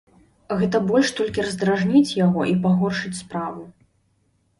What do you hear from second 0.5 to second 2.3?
Гэта больш толькі раздражніць